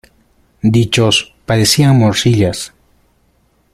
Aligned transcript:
Dichos 0.63 1.31
parecían 1.45 1.95
morcillas. 1.99 2.73